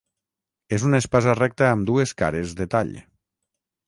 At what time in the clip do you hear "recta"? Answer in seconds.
1.39-1.67